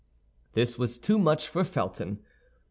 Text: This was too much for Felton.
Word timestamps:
This 0.53 0.79
was 0.79 0.97
too 0.97 1.19
much 1.19 1.47
for 1.47 1.63
Felton. 1.63 2.21